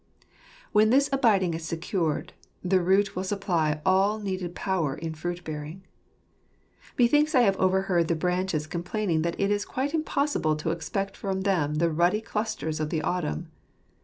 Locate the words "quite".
9.63-9.93